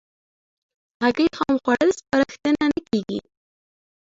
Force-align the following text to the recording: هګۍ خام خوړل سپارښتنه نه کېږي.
هګۍ 1.03 1.27
خام 1.37 1.55
خوړل 1.63 1.89
سپارښتنه 1.99 2.65
نه 2.73 2.79
کېږي. 2.89 3.19